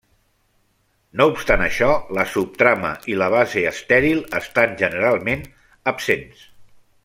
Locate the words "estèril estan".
3.73-4.75